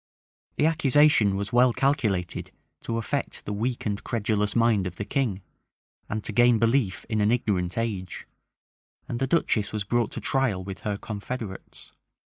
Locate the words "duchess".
9.27-9.71